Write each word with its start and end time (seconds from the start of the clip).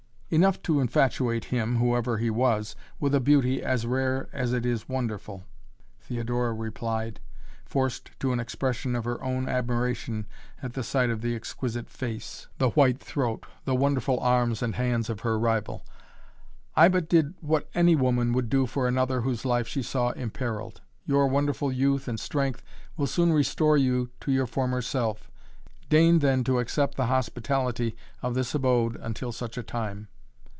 "Enough 0.33 0.61
to 0.63 0.79
infatuate 0.79 1.43
him, 1.51 1.75
whoever 1.75 2.17
he 2.17 2.29
was, 2.29 2.73
with 3.01 3.13
a 3.13 3.19
beauty 3.19 3.61
as 3.61 3.85
rare 3.85 4.29
as 4.31 4.53
it 4.53 4.65
is 4.65 4.87
wonderful," 4.87 5.43
Theodora 5.99 6.53
replied, 6.53 7.19
forced 7.65 8.11
to 8.21 8.31
an 8.31 8.39
expression 8.39 8.95
of 8.95 9.03
her 9.03 9.21
own 9.21 9.49
admiration 9.49 10.25
at 10.63 10.71
the 10.71 10.83
sight 10.83 11.09
of 11.09 11.19
the 11.19 11.35
exquisite 11.35 11.89
face, 11.89 12.47
the 12.59 12.69
white 12.69 12.97
throat, 13.01 13.45
the 13.65 13.75
wonderful 13.75 14.21
arms 14.21 14.63
and 14.63 14.75
hands 14.75 15.09
of 15.09 15.19
her 15.19 15.37
rival. 15.37 15.83
"I 16.77 16.87
but 16.87 17.09
did 17.09 17.33
what 17.41 17.69
any 17.75 17.97
woman 17.97 18.31
would 18.31 18.49
do 18.49 18.65
for 18.67 18.87
another 18.87 19.19
whose 19.23 19.43
life 19.43 19.67
she 19.67 19.83
saw 19.83 20.11
imperilled. 20.13 20.79
Your 21.05 21.27
wonderful 21.27 21.73
youth 21.73 22.07
and 22.07 22.17
strength 22.17 22.63
will 22.95 23.05
soon 23.07 23.33
restore 23.33 23.75
you 23.75 24.11
to 24.21 24.31
your 24.31 24.47
former 24.47 24.81
self. 24.81 25.29
Deign 25.89 26.19
then 26.19 26.45
to 26.45 26.59
accept 26.59 26.95
the 26.95 27.07
hospitality 27.07 27.97
of 28.21 28.33
this 28.33 28.55
abode 28.55 28.95
until 29.01 29.33
such 29.33 29.57
a 29.57 29.61
time." 29.63 30.07